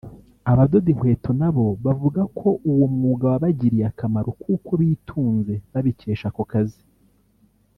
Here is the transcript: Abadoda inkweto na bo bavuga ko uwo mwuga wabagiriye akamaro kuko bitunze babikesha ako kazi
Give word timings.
Abadoda 0.51 0.87
inkweto 0.93 1.29
na 1.41 1.49
bo 1.55 1.65
bavuga 1.85 2.21
ko 2.39 2.49
uwo 2.71 2.85
mwuga 2.93 3.25
wabagiriye 3.31 3.85
akamaro 3.91 4.29
kuko 4.41 4.69
bitunze 4.81 5.53
babikesha 5.71 6.27
ako 6.31 6.43
kazi 6.51 6.81